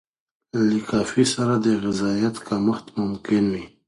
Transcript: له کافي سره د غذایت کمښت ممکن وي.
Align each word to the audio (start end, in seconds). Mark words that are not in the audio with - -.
له 0.69 0.77
کافي 0.89 1.23
سره 1.33 1.53
د 1.65 1.67
غذایت 1.83 2.35
کمښت 2.47 2.85
ممکن 2.99 3.43
وي. 3.53 3.63